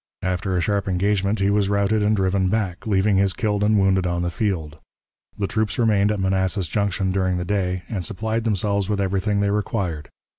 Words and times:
After 0.23 0.57
a 0.57 0.61
sharp 0.61 0.87
engagement 0.87 1.37
he 1.39 1.51
was 1.51 1.69
routed 1.69 2.01
and 2.01 2.15
driven 2.15 2.49
back, 2.49 2.87
leaving 2.87 3.17
his 3.17 3.33
killed 3.33 3.63
and 3.63 3.77
wounded 3.77 4.07
on 4.07 4.23
the 4.23 4.31
field. 4.31 4.79
The 5.37 5.45
troops 5.45 5.77
remained 5.77 6.11
at 6.11 6.19
Manassas 6.19 6.67
Junction 6.67 7.11
during 7.11 7.37
the 7.37 7.45
day, 7.45 7.83
and 7.87 8.03
supplied 8.03 8.43
themselves 8.43 8.89
with 8.89 8.99
everything 8.99 9.41
they 9.41 9.51
required. 9.51 10.09